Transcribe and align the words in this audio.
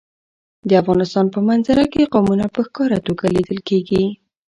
د 0.67 0.71
افغانستان 0.81 1.25
په 1.33 1.39
منظره 1.47 1.85
کې 1.93 2.11
قومونه 2.13 2.45
په 2.55 2.59
ښکاره 2.67 2.97
توګه 3.07 3.25
لیدل 3.35 3.59
کېږي. 3.69 4.03